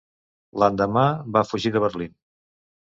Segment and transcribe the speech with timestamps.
[0.63, 1.05] L'endemà,
[1.37, 2.21] va fugir de Berlín.